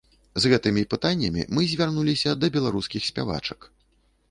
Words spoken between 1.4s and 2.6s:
мы звярнуліся да